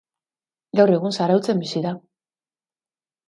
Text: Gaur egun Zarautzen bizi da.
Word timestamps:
Gaur 0.79 0.91
egun 0.93 1.13
Zarautzen 1.17 1.61
bizi 1.65 1.83
da. 1.83 1.91